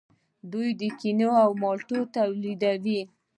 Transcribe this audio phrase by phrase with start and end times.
[0.51, 0.69] دوی
[0.99, 3.01] کیوي او مالټې تولیدوي.